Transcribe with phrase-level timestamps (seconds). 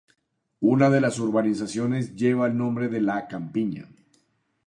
[0.69, 3.87] Una de las urbanizaciones lleva el nombre de La Campiña.